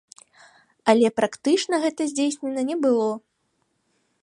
[0.93, 3.07] Але практычна гэта здзейснена не было.